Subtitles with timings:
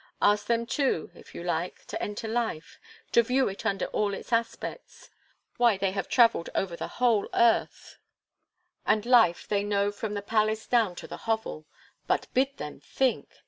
[0.19, 2.79] Ask them too, if you like, to enter life,
[3.11, 5.11] to view it under all its aspects;
[5.57, 7.99] why, they have travelled over the whole earth;
[8.83, 11.67] and life, they know from the palace down to the hovel;
[12.07, 13.29] but bid them think!